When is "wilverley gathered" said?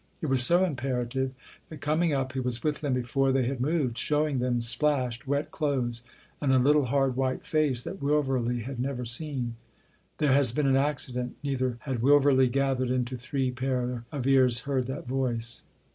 12.01-12.89